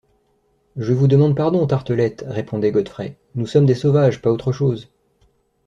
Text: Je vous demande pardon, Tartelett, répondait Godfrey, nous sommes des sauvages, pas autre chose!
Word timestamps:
Je 0.77 0.93
vous 0.93 1.05
demande 1.05 1.35
pardon, 1.37 1.67
Tartelett, 1.67 2.25
répondait 2.27 2.71
Godfrey, 2.71 3.17
nous 3.35 3.45
sommes 3.45 3.67
des 3.67 3.75
sauvages, 3.75 4.19
pas 4.19 4.31
autre 4.31 4.51
chose! 4.51 4.89